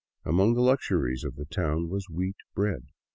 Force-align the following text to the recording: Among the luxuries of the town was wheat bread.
Among 0.25 0.55
the 0.55 0.61
luxuries 0.61 1.23
of 1.23 1.35
the 1.35 1.45
town 1.45 1.87
was 1.87 2.09
wheat 2.09 2.37
bread. 2.55 2.87